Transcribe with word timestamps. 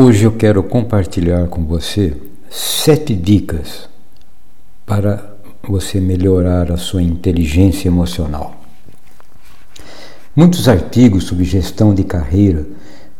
Hoje 0.00 0.22
eu 0.22 0.30
quero 0.30 0.62
compartilhar 0.62 1.48
com 1.48 1.64
você 1.64 2.16
sete 2.48 3.16
dicas 3.16 3.88
para 4.86 5.34
você 5.68 5.98
melhorar 5.98 6.70
a 6.70 6.76
sua 6.76 7.02
inteligência 7.02 7.88
emocional. 7.88 8.54
Muitos 10.36 10.68
artigos 10.68 11.24
sobre 11.24 11.42
gestão 11.44 11.92
de 11.92 12.04
carreira 12.04 12.64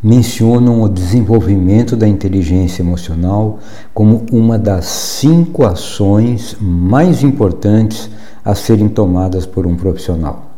mencionam 0.00 0.80
o 0.80 0.88
desenvolvimento 0.88 1.96
da 1.96 2.06
inteligência 2.06 2.80
emocional 2.80 3.58
como 3.92 4.24
uma 4.30 4.56
das 4.56 4.84
cinco 4.84 5.66
ações 5.66 6.56
mais 6.60 7.24
importantes 7.24 8.08
a 8.44 8.54
serem 8.54 8.88
tomadas 8.88 9.44
por 9.44 9.66
um 9.66 9.74
profissional. 9.74 10.52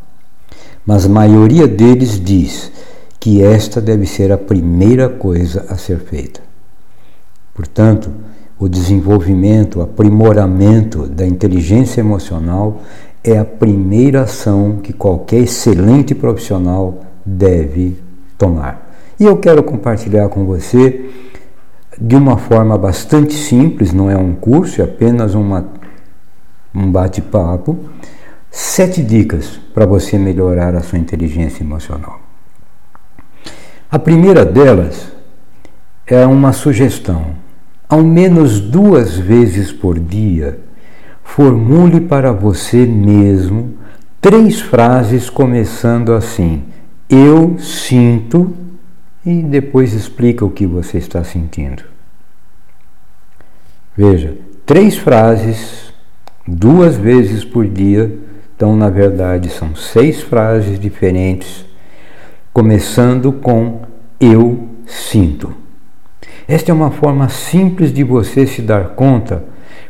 Mas 0.85 1.07
a 1.07 1.09
maioria 1.09 1.67
deles 1.67 2.23
diz 2.23 2.71
que 3.21 3.43
esta 3.43 3.83
deve 3.83 4.07
ser 4.07 4.33
a 4.33 4.39
primeira 4.39 5.07
coisa 5.07 5.67
a 5.69 5.77
ser 5.77 5.99
feita. 5.99 6.41
Portanto, 7.55 8.11
o 8.59 8.67
desenvolvimento, 8.67 9.79
o 9.79 9.83
aprimoramento 9.83 11.07
da 11.07 11.27
inteligência 11.27 12.01
emocional 12.01 12.81
é 13.23 13.39
a 13.39 13.45
primeira 13.45 14.23
ação 14.23 14.79
que 14.83 14.95
qualquer 14.95 15.41
excelente 15.41 16.15
profissional 16.15 17.01
deve 17.25 17.99
tomar. 18.39 18.91
E 19.19 19.25
eu 19.25 19.37
quero 19.37 19.63
compartilhar 19.63 20.31
com 20.31 20.47
você 20.47 21.11
de 22.01 22.17
uma 22.17 22.39
forma 22.39 22.79
bastante 22.79 23.35
simples, 23.35 23.93
não 23.93 24.11
é 24.11 24.17
um 24.17 24.35
curso, 24.35 24.81
é 24.81 24.85
apenas 24.85 25.35
uma, 25.35 25.69
um 26.75 26.91
bate-papo, 26.91 27.79
sete 28.51 29.03
dicas 29.03 29.61
para 29.75 29.85
você 29.85 30.17
melhorar 30.17 30.75
a 30.75 30.81
sua 30.81 30.99
inteligência 30.99 31.63
emocional. 31.63 32.30
A 33.93 33.99
primeira 33.99 34.45
delas 34.45 35.11
é 36.07 36.25
uma 36.25 36.53
sugestão. 36.53 37.35
Ao 37.89 38.05
menos 38.05 38.61
duas 38.61 39.19
vezes 39.19 39.73
por 39.73 39.99
dia, 39.99 40.61
formule 41.25 42.01
para 42.01 42.31
você 42.31 42.87
mesmo 42.87 43.75
três 44.21 44.61
frases 44.61 45.29
começando 45.29 46.13
assim: 46.13 46.63
Eu 47.09 47.59
sinto, 47.59 48.55
e 49.27 49.43
depois 49.43 49.93
explica 49.93 50.45
o 50.45 50.51
que 50.51 50.67
você 50.67 50.99
está 50.99 51.25
sentindo. 51.25 51.83
Veja, 53.97 54.37
três 54.65 54.97
frases, 54.97 55.93
duas 56.47 56.97
vezes 56.97 57.45
por 57.45 57.67
dia, 57.67 58.17
então 58.55 58.77
na 58.77 58.89
verdade 58.89 59.49
são 59.49 59.75
seis 59.75 60.23
frases 60.23 60.79
diferentes 60.79 61.69
começando 62.53 63.33
com 63.33 63.83
eu 64.21 64.69
sinto. 64.87 65.55
Esta 66.49 66.73
é 66.73 66.75
uma 66.75 66.91
forma 66.91 67.29
simples 67.29 67.93
de 67.93 68.03
você 68.03 68.47
se 68.47 68.61
dar 68.61 68.91
conta 68.91 69.45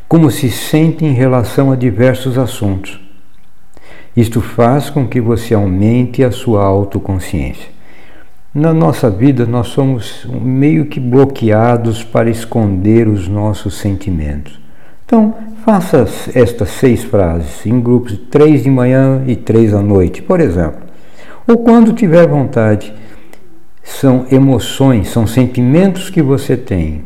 como 0.06 0.30
se 0.30 0.50
sente 0.50 1.04
em 1.04 1.12
relação 1.12 1.72
a 1.72 1.76
diversos 1.76 2.36
assuntos. 2.36 3.00
Isto 4.14 4.40
faz 4.40 4.90
com 4.90 5.06
que 5.06 5.20
você 5.20 5.54
aumente 5.54 6.22
a 6.22 6.30
sua 6.30 6.62
autoconsciência. 6.62 7.68
Na 8.52 8.74
nossa 8.74 9.08
vida, 9.08 9.46
nós 9.46 9.68
somos 9.68 10.26
meio 10.28 10.86
que 10.86 10.98
bloqueados 10.98 12.02
para 12.02 12.28
esconder 12.28 13.06
os 13.08 13.28
nossos 13.28 13.74
sentimentos. 13.74 14.60
Então, 15.06 15.34
faça 15.64 16.06
estas 16.34 16.70
seis 16.70 17.04
frases 17.04 17.64
em 17.64 17.80
grupos 17.80 18.12
de 18.12 18.18
três 18.18 18.64
de 18.64 18.70
manhã 18.70 19.22
e 19.26 19.36
três 19.36 19.72
à 19.72 19.80
noite, 19.80 20.20
por 20.20 20.40
exemplo 20.40 20.89
ou 21.46 21.58
quando 21.58 21.92
tiver 21.92 22.26
vontade. 22.26 22.92
São 23.82 24.26
emoções, 24.30 25.08
são 25.08 25.26
sentimentos 25.26 26.10
que 26.10 26.22
você 26.22 26.56
tem. 26.56 27.04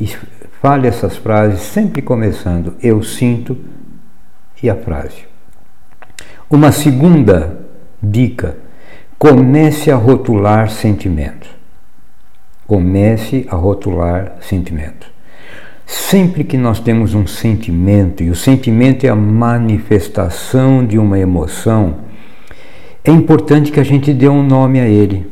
E 0.00 0.16
fale 0.62 0.86
essas 0.88 1.16
frases 1.16 1.60
sempre 1.60 2.00
começando 2.00 2.74
eu 2.82 3.02
sinto 3.02 3.56
e 4.62 4.70
a 4.70 4.76
frase. 4.76 5.24
Uma 6.48 6.72
segunda 6.72 7.58
dica: 8.02 8.56
comece 9.18 9.90
a 9.90 9.96
rotular 9.96 10.70
sentimentos. 10.70 11.48
Comece 12.66 13.46
a 13.50 13.56
rotular 13.56 14.36
sentimentos. 14.40 15.08
Sempre 15.86 16.44
que 16.44 16.56
nós 16.56 16.78
temos 16.78 17.14
um 17.14 17.26
sentimento, 17.26 18.22
e 18.22 18.30
o 18.30 18.34
sentimento 18.34 19.04
é 19.04 19.08
a 19.08 19.16
manifestação 19.16 20.86
de 20.86 20.96
uma 20.96 21.18
emoção, 21.18 21.96
é 23.10 23.12
importante 23.12 23.72
que 23.72 23.80
a 23.80 23.84
gente 23.84 24.12
dê 24.12 24.28
um 24.28 24.42
nome 24.42 24.80
a 24.80 24.86
ele. 24.86 25.26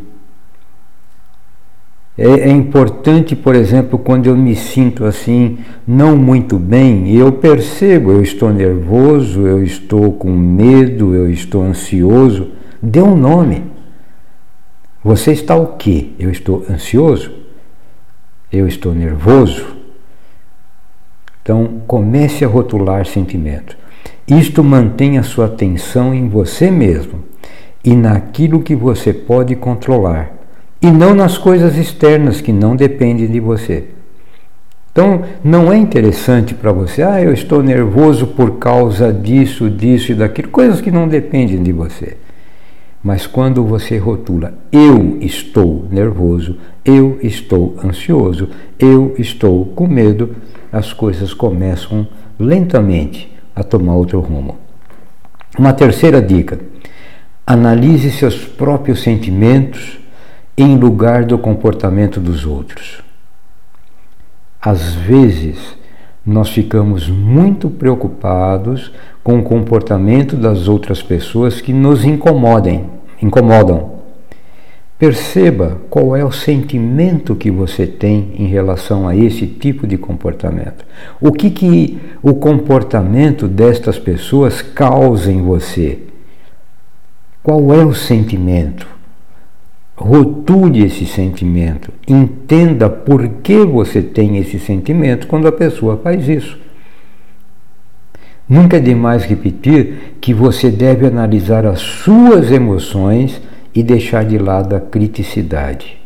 É, 2.17 2.27
é, 2.27 2.51
importante, 2.51 3.37
por 3.37 3.55
exemplo, 3.55 3.97
quando 3.97 4.27
eu 4.27 4.37
me 4.37 4.57
sinto 4.57 5.05
assim, 5.05 5.59
não 5.87 6.17
muito 6.17 6.59
bem, 6.59 7.15
eu 7.15 7.31
percebo, 7.31 8.11
eu 8.11 8.21
estou 8.21 8.53
nervoso, 8.53 9.47
eu 9.47 9.63
estou 9.63 10.13
com 10.13 10.33
medo, 10.33 11.15
eu 11.15 11.31
estou 11.31 11.63
ansioso, 11.63 12.51
dê 12.83 13.01
um 13.01 13.17
nome. 13.17 13.63
Você 15.05 15.31
está 15.31 15.55
o 15.55 15.77
quê? 15.77 16.09
Eu 16.19 16.29
estou 16.29 16.67
ansioso? 16.69 17.31
Eu 18.51 18.67
estou 18.67 18.93
nervoso? 18.93 19.77
Então, 21.41 21.83
comece 21.87 22.45
a 22.45 22.49
rotular 22.49 23.07
sentimentos. 23.07 23.77
Isto 24.27 24.65
mantém 24.65 25.19
a 25.19 25.23
sua 25.23 25.47
atenção 25.47 26.13
em 26.13 26.29
você 26.29 26.69
mesmo 26.69 27.28
e 27.85 27.95
naquilo 27.95 28.63
que 28.63 28.75
você 28.75 29.13
pode 29.13 29.55
controlar, 29.57 30.33
e 30.81 30.91
não 30.91 31.15
nas 31.15 31.37
coisas 31.37 31.77
externas 31.77 32.41
que 32.41 32.53
não 32.53 32.77
dependem 32.77 33.27
de 33.27 33.41
você. 33.41 33.85
Então, 34.93 35.23
não 35.45 35.73
é 35.73 35.77
interessante 35.77 36.55
para 36.55 36.73
você, 36.73 37.03
ah, 37.03 37.23
eu 37.23 37.33
estou 37.33 37.63
nervoso 37.63 38.27
por 38.27 38.59
causa 38.59 39.13
disso, 39.13 39.71
disso 39.71 40.13
e 40.13 40.15
daquilo, 40.15 40.49
coisas 40.49 40.81
que 40.81 40.91
não 40.91 41.07
dependem 41.07 41.63
de 41.63 41.73
você. 41.73 42.17
Mas 43.03 43.27
quando 43.27 43.65
você 43.65 43.97
rotula, 43.97 44.55
eu 44.73 45.19
estou 45.21 45.87
nervoso, 45.91 46.59
eu 46.85 47.19
estou 47.23 47.77
ansioso, 47.83 48.49
eu 48.79 49.15
estou 49.17 49.67
com 49.67 49.87
medo, 49.87 50.35
as 50.73 50.93
coisas 50.93 51.33
começam 51.33 52.09
lentamente 52.39 53.33
a 53.55 53.63
tomar 53.63 53.95
outro 53.95 54.21
rumo. 54.21 54.57
Uma 55.57 55.73
terceira 55.73 56.21
dica: 56.21 56.59
Analise 57.51 58.11
seus 58.11 58.45
próprios 58.45 59.01
sentimentos 59.01 59.99
em 60.55 60.77
lugar 60.77 61.25
do 61.25 61.39
comportamento 61.39 62.21
dos 62.21 62.45
outros. 62.45 63.03
Às 64.61 64.93
vezes, 64.93 65.57
nós 66.27 66.51
ficamos 66.51 67.09
muito 67.09 67.71
preocupados 67.71 68.93
com 69.25 69.39
o 69.39 69.43
comportamento 69.43 70.37
das 70.37 70.69
outras 70.69 71.01
pessoas 71.01 71.59
que 71.59 71.73
nos 71.73 72.05
incomodem, 72.05 72.85
incomodam. 73.23 73.93
Perceba 74.99 75.79
qual 75.89 76.15
é 76.15 76.23
o 76.23 76.31
sentimento 76.31 77.35
que 77.35 77.51
você 77.51 77.87
tem 77.87 78.35
em 78.39 78.45
relação 78.49 79.09
a 79.09 79.17
esse 79.17 79.47
tipo 79.47 79.87
de 79.87 79.97
comportamento. 79.97 80.85
O 81.19 81.33
que, 81.33 81.49
que 81.49 81.99
o 82.23 82.35
comportamento 82.35 83.49
destas 83.49 83.99
pessoas 83.99 84.61
causa 84.61 85.33
em 85.33 85.41
você? 85.41 86.08
Qual 87.43 87.73
é 87.73 87.85
o 87.85 87.95
sentimento? 87.95 88.87
Rotule 89.97 90.85
esse 90.85 91.07
sentimento. 91.07 91.93
Entenda 92.07 92.89
por 92.89 93.27
que 93.43 93.59
você 93.65 94.01
tem 94.01 94.39
esse 94.39 94.59
sentimento 94.59 95.27
quando 95.27 95.49
a 95.49 95.53
pessoa 95.53 95.97
faz 95.97 96.29
isso. 96.29 96.59
Nunca 98.49 98.79
é 98.79 98.81
demais 98.81 99.25
repetir 99.25 100.17
que 100.21 100.33
você 100.33 100.71
deve 100.71 101.07
analisar 101.07 101.67
as 101.67 101.81
suas 101.81 102.51
emoções 102.51 103.41
e 103.75 103.83
deixar 103.83 104.25
de 104.25 104.39
lado 104.39 104.75
a 104.75 104.81
criticidade. 104.81 105.99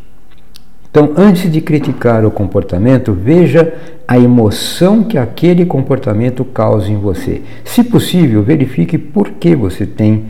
Então, 0.90 1.12
antes 1.16 1.50
de 1.50 1.60
criticar 1.60 2.24
o 2.26 2.30
comportamento, 2.30 3.14
veja 3.14 3.72
a 4.06 4.18
emoção 4.18 5.02
que 5.02 5.16
aquele 5.16 5.64
comportamento 5.64 6.44
causa 6.44 6.90
em 6.90 6.98
você. 6.98 7.40
Se 7.64 7.82
possível, 7.82 8.42
verifique 8.42 8.98
por 8.98 9.30
que 9.30 9.56
você 9.56 9.86
tem 9.86 10.26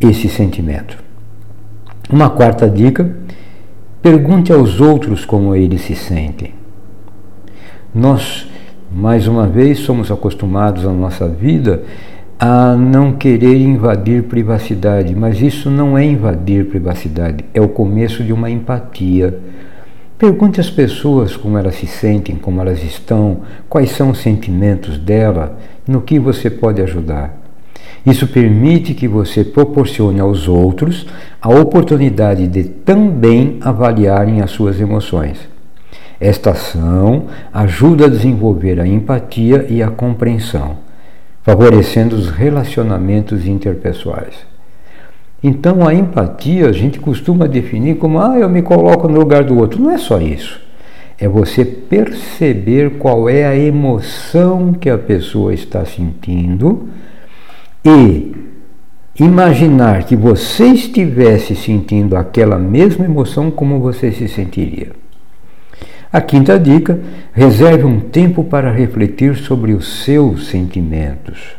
esse 0.00 0.28
sentimento. 0.28 0.98
Uma 2.10 2.30
quarta 2.30 2.68
dica: 2.68 3.16
pergunte 4.00 4.52
aos 4.52 4.80
outros 4.80 5.24
como 5.24 5.54
eles 5.54 5.82
se 5.82 5.94
sentem. 5.94 6.54
Nós, 7.94 8.46
mais 8.92 9.26
uma 9.26 9.46
vez, 9.46 9.78
somos 9.78 10.10
acostumados 10.10 10.84
na 10.84 10.92
nossa 10.92 11.28
vida 11.28 11.82
a 12.38 12.76
não 12.76 13.12
querer 13.12 13.56
invadir 13.56 14.24
privacidade, 14.24 15.14
mas 15.14 15.40
isso 15.40 15.70
não 15.70 15.96
é 15.96 16.04
invadir 16.04 16.66
privacidade, 16.66 17.44
é 17.54 17.60
o 17.60 17.68
começo 17.68 18.22
de 18.22 18.32
uma 18.32 18.50
empatia. 18.50 19.38
Pergunte 20.18 20.60
às 20.60 20.70
pessoas 20.70 21.36
como 21.36 21.56
elas 21.56 21.76
se 21.76 21.86
sentem, 21.86 22.36
como 22.36 22.60
elas 22.60 22.82
estão, 22.82 23.40
quais 23.68 23.90
são 23.90 24.10
os 24.10 24.18
sentimentos 24.18 24.98
dela, 24.98 25.58
no 25.88 26.02
que 26.02 26.18
você 26.18 26.50
pode 26.50 26.82
ajudar. 26.82 27.45
Isso 28.06 28.28
permite 28.28 28.94
que 28.94 29.08
você 29.08 29.42
proporcione 29.42 30.20
aos 30.20 30.46
outros 30.46 31.06
a 31.42 31.48
oportunidade 31.48 32.46
de 32.46 32.62
também 32.62 33.58
avaliarem 33.60 34.40
as 34.40 34.52
suas 34.52 34.80
emoções. 34.80 35.48
Esta 36.20 36.50
ação 36.50 37.24
ajuda 37.52 38.06
a 38.06 38.08
desenvolver 38.08 38.80
a 38.80 38.86
empatia 38.86 39.66
e 39.68 39.82
a 39.82 39.90
compreensão, 39.90 40.76
favorecendo 41.42 42.14
os 42.14 42.30
relacionamentos 42.30 43.44
interpessoais. 43.44 44.46
Então, 45.42 45.86
a 45.86 45.92
empatia 45.92 46.68
a 46.68 46.72
gente 46.72 47.00
costuma 47.00 47.46
definir 47.48 47.96
como: 47.96 48.20
ah, 48.20 48.38
eu 48.38 48.48
me 48.48 48.62
coloco 48.62 49.08
no 49.08 49.18
lugar 49.18 49.44
do 49.44 49.58
outro. 49.58 49.82
Não 49.82 49.90
é 49.90 49.98
só 49.98 50.20
isso. 50.20 50.60
É 51.18 51.28
você 51.28 51.64
perceber 51.64 52.98
qual 52.98 53.28
é 53.28 53.44
a 53.44 53.56
emoção 53.56 54.72
que 54.72 54.88
a 54.88 54.96
pessoa 54.96 55.52
está 55.52 55.84
sentindo 55.84 56.88
e 57.86 58.34
imaginar 59.18 60.04
que 60.04 60.16
você 60.16 60.66
estivesse 60.66 61.54
sentindo 61.54 62.16
aquela 62.16 62.58
mesma 62.58 63.04
emoção, 63.04 63.50
como 63.50 63.80
você 63.80 64.12
se 64.12 64.28
sentiria. 64.28 64.90
A 66.12 66.20
quinta 66.20 66.58
dica: 66.58 66.98
reserve 67.32 67.84
um 67.84 68.00
tempo 68.00 68.44
para 68.44 68.72
refletir 68.72 69.36
sobre 69.36 69.72
os 69.72 70.04
seus 70.04 70.48
sentimentos. 70.48 71.56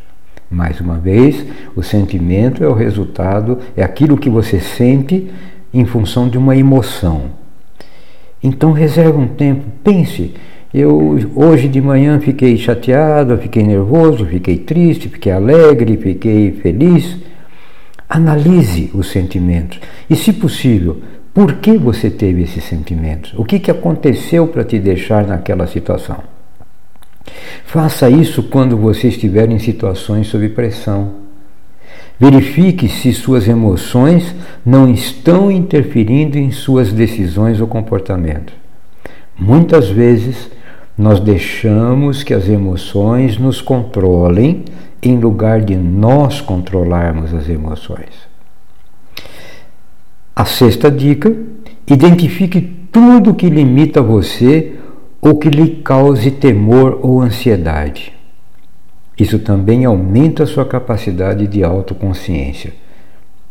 Mais 0.49 0.79
uma 0.79 0.97
vez, 0.97 1.45
o 1.75 1.83
sentimento 1.83 2.63
é 2.63 2.67
o 2.67 2.73
resultado, 2.73 3.59
é 3.75 3.83
aquilo 3.83 4.17
que 4.17 4.29
você 4.29 4.59
sente 4.59 5.29
em 5.73 5.85
função 5.85 6.29
de 6.29 6.37
uma 6.37 6.55
emoção. 6.55 7.23
Então 8.41 8.71
reserve 8.71 9.17
um 9.17 9.27
tempo, 9.27 9.65
pense. 9.83 10.33
Eu 10.79 11.17
hoje 11.33 11.67
de 11.67 11.81
manhã 11.81 12.19
fiquei 12.19 12.55
chateado, 12.55 13.35
fiquei 13.39 13.63
nervoso, 13.63 14.23
fiquei 14.27 14.59
triste, 14.59 15.09
fiquei 15.09 15.31
alegre, 15.31 15.97
fiquei 15.97 16.51
feliz. 16.51 17.17
Analise 18.07 18.91
os 18.93 19.09
sentimentos 19.09 19.79
e, 20.07 20.15
se 20.15 20.31
possível, 20.31 21.01
por 21.33 21.53
que 21.55 21.75
você 21.75 22.11
teve 22.11 22.43
esses 22.43 22.63
sentimentos? 22.63 23.33
O 23.35 23.43
que, 23.43 23.57
que 23.57 23.71
aconteceu 23.71 24.45
para 24.49 24.63
te 24.63 24.77
deixar 24.77 25.25
naquela 25.25 25.65
situação? 25.65 26.19
Faça 27.65 28.07
isso 28.07 28.43
quando 28.43 28.77
você 28.77 29.07
estiver 29.07 29.49
em 29.49 29.57
situações 29.57 30.27
sob 30.27 30.47
pressão. 30.49 31.15
Verifique 32.19 32.87
se 32.87 33.13
suas 33.13 33.47
emoções 33.47 34.35
não 34.63 34.87
estão 34.91 35.51
interferindo 35.51 36.37
em 36.37 36.51
suas 36.51 36.93
decisões 36.93 37.59
ou 37.59 37.65
comportamento. 37.65 38.53
Muitas 39.39 39.89
vezes 39.89 40.55
nós 40.97 41.19
deixamos 41.19 42.23
que 42.23 42.33
as 42.33 42.49
emoções 42.49 43.37
nos 43.37 43.61
controlem 43.61 44.65
em 45.01 45.17
lugar 45.19 45.61
de 45.61 45.75
nós 45.75 46.41
controlarmos 46.41 47.33
as 47.33 47.47
emoções. 47.47 48.27
A 50.35 50.43
sexta 50.45 50.89
dica: 50.89 51.35
identifique 51.87 52.61
tudo 52.91 53.35
que 53.35 53.49
limita 53.49 54.01
você 54.01 54.75
ou 55.21 55.37
que 55.37 55.49
lhe 55.49 55.81
cause 55.81 56.31
temor 56.31 56.99
ou 57.01 57.21
ansiedade. 57.21 58.13
Isso 59.17 59.39
também 59.39 59.85
aumenta 59.85 60.43
a 60.43 60.47
sua 60.47 60.65
capacidade 60.65 61.47
de 61.47 61.63
autoconsciência. 61.63 62.73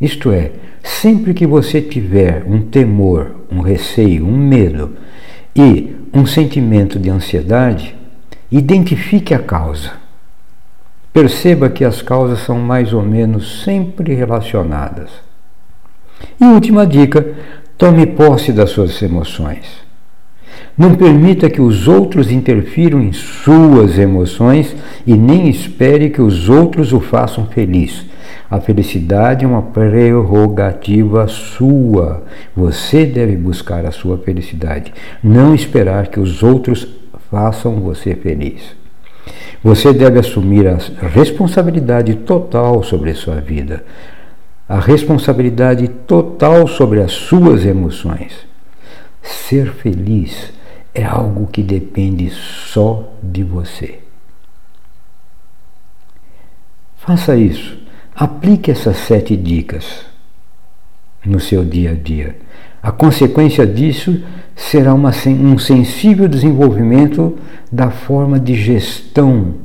Isto 0.00 0.30
é, 0.30 0.52
sempre 0.82 1.34
que 1.34 1.46
você 1.46 1.80
tiver 1.80 2.44
um 2.46 2.60
temor, 2.60 3.34
um 3.50 3.60
receio, 3.60 4.26
um 4.26 4.36
medo 4.36 4.92
e 5.54 5.95
um 6.16 6.24
sentimento 6.24 6.98
de 6.98 7.10
ansiedade, 7.10 7.94
identifique 8.50 9.34
a 9.34 9.38
causa. 9.38 9.92
Perceba 11.12 11.68
que 11.68 11.84
as 11.84 12.00
causas 12.00 12.40
são 12.40 12.58
mais 12.58 12.92
ou 12.92 13.02
menos 13.02 13.62
sempre 13.62 14.14
relacionadas. 14.14 15.10
E 16.40 16.44
última 16.44 16.86
dica: 16.86 17.34
tome 17.76 18.06
posse 18.06 18.52
das 18.52 18.70
suas 18.70 19.00
emoções. 19.02 19.84
Não 20.76 20.94
permita 20.94 21.50
que 21.50 21.60
os 21.60 21.88
outros 21.88 22.30
interfiram 22.30 23.00
em 23.00 23.12
suas 23.12 23.98
emoções 23.98 24.74
e 25.06 25.14
nem 25.14 25.48
espere 25.48 26.10
que 26.10 26.20
os 26.20 26.48
outros 26.48 26.92
o 26.92 27.00
façam 27.00 27.46
feliz. 27.46 28.04
A 28.50 28.60
felicidade 28.60 29.44
é 29.44 29.48
uma 29.48 29.62
prerrogativa 29.62 31.26
sua. 31.28 32.24
Você 32.54 33.04
deve 33.04 33.36
buscar 33.36 33.84
a 33.84 33.92
sua 33.92 34.18
felicidade, 34.18 34.92
não 35.22 35.54
esperar 35.54 36.08
que 36.08 36.20
os 36.20 36.42
outros 36.42 36.86
façam 37.30 37.80
você 37.80 38.14
feliz. 38.14 38.76
Você 39.62 39.92
deve 39.92 40.18
assumir 40.18 40.68
a 40.68 40.78
responsabilidade 41.08 42.14
total 42.14 42.82
sobre 42.82 43.10
a 43.10 43.14
sua 43.14 43.36
vida 43.36 43.82
a 44.68 44.80
responsabilidade 44.80 45.86
total 45.86 46.66
sobre 46.66 47.00
as 47.00 47.12
suas 47.12 47.64
emoções. 47.64 48.46
Ser 49.22 49.72
feliz 49.72 50.52
é 50.92 51.04
algo 51.04 51.46
que 51.46 51.62
depende 51.62 52.30
só 52.30 53.12
de 53.22 53.44
você. 53.44 54.00
Faça 56.96 57.36
isso. 57.36 57.85
Aplique 58.18 58.70
essas 58.70 58.96
sete 58.96 59.36
dicas 59.36 60.06
no 61.22 61.38
seu 61.38 61.62
dia 61.62 61.90
a 61.90 61.94
dia. 61.94 62.38
A 62.82 62.90
consequência 62.90 63.66
disso 63.66 64.24
será 64.54 64.94
uma, 64.94 65.10
um 65.10 65.58
sensível 65.58 66.26
desenvolvimento 66.26 67.36
da 67.70 67.90
forma 67.90 68.40
de 68.40 68.54
gestão 68.54 69.56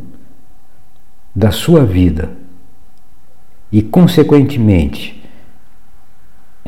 da 1.34 1.50
sua 1.50 1.86
vida 1.86 2.30
e, 3.72 3.82
consequentemente, 3.82 5.24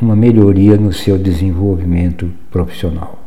uma 0.01 0.15
melhoria 0.15 0.77
no 0.77 0.93
seu 0.93 1.17
desenvolvimento 1.17 2.31
profissional. 2.49 3.22